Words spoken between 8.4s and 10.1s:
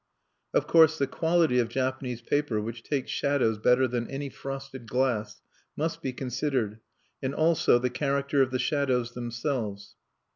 of the shadows themselves.